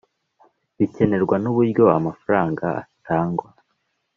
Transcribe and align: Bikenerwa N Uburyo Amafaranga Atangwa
Bikenerwa 0.77 1.35
N 1.43 1.45
Uburyo 1.51 1.83
Amafaranga 1.97 2.65
Atangwa 2.81 3.47